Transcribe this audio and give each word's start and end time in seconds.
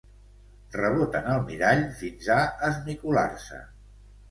Reboten 0.75 1.29
al 1.35 1.43
mirall, 1.51 1.85
fins 2.01 2.33
a 2.39 2.39
esmicolar-se. 2.71 3.63